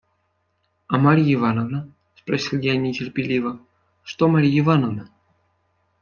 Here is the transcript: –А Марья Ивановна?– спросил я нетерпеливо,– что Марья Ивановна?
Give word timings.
–А 0.87 0.97
Марья 0.97 1.31
Ивановна?– 1.35 1.93
спросил 2.15 2.59
я 2.61 2.75
нетерпеливо,– 2.75 3.59
что 4.01 4.27
Марья 4.27 4.57
Ивановна? 4.59 5.11